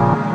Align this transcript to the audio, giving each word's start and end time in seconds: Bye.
Bye. 0.00 0.29